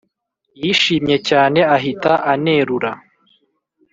yishimye 0.61 1.15
cyane 1.29 1.59
ahita 1.75 2.11
anerura 2.33 2.91